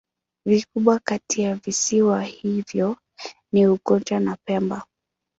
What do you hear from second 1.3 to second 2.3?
ya visiwa